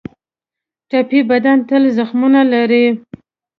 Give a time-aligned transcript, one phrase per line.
[0.89, 2.85] ټپي بدن تل زخمونه لري.